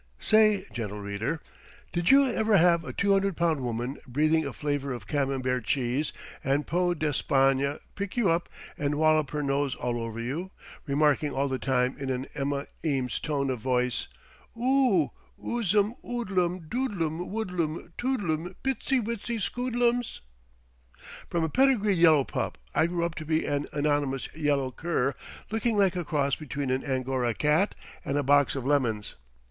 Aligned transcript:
Say, 0.17 0.65
gentle 0.73 0.99
reader, 0.99 1.41
did 1.93 2.09
you 2.09 2.25
ever 2.25 2.57
have 2.57 2.83
a 2.83 2.91
200 2.91 3.37
pound 3.37 3.59
woman 3.59 3.99
breathing 4.07 4.47
a 4.47 4.51
flavour 4.51 4.91
of 4.93 5.05
Camembert 5.05 5.63
cheese 5.65 6.11
and 6.43 6.65
Peau 6.65 6.95
d'Espagne 6.95 7.77
pick 7.93 8.17
you 8.17 8.27
up 8.27 8.49
and 8.79 8.95
wallop 8.95 9.29
her 9.29 9.43
nose 9.43 9.75
all 9.75 10.01
over 10.01 10.19
you, 10.19 10.49
remarking 10.87 11.31
all 11.33 11.47
the 11.47 11.59
time 11.59 11.95
in 11.99 12.09
an 12.09 12.25
Emma 12.33 12.65
Eames 12.83 13.19
tone 13.19 13.51
of 13.51 13.59
voice: 13.59 14.07
"Oh, 14.57 15.11
oo's 15.45 15.75
um 15.75 15.93
oodlum, 16.03 16.67
doodlum, 16.67 17.29
woodlum, 17.29 17.93
toodlum, 17.95 18.55
bitsy 18.63 18.99
witsy 18.99 19.37
skoodlums?" 19.39 20.21
From 21.29 21.43
a 21.43 21.47
pedigreed 21.47 21.99
yellow 21.99 22.23
pup 22.23 22.57
I 22.73 22.87
grew 22.87 23.05
up 23.05 23.13
to 23.13 23.23
be 23.25 23.45
an 23.45 23.67
anonymous 23.71 24.33
yellow 24.35 24.71
cur 24.71 25.13
looking 25.51 25.77
like 25.77 25.95
a 25.95 26.03
cross 26.03 26.33
between 26.33 26.71
an 26.71 26.83
Angora 26.83 27.35
cat 27.35 27.75
and 28.03 28.17
a 28.17 28.23
box 28.23 28.55
of 28.55 28.65
lemons. 28.65 29.13